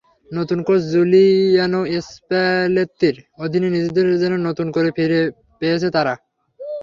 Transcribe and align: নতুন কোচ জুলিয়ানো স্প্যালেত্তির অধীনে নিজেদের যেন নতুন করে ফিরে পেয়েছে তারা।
নতুন 0.31 0.59
কোচ 0.67 0.81
জুলিয়ানো 0.93 1.79
স্প্যালেত্তির 2.07 3.15
অধীনে 3.43 3.67
নিজেদের 3.71 4.05
যেন 4.21 4.33
নতুন 4.47 4.67
করে 4.75 4.89
ফিরে 4.97 5.19
পেয়েছে 5.61 5.87
তারা। 5.95 6.13